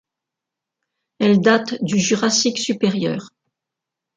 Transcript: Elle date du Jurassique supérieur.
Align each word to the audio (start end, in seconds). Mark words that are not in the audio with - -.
Elle 1.19 1.41
date 1.41 1.75
du 1.83 1.99
Jurassique 1.99 2.57
supérieur. 2.57 3.29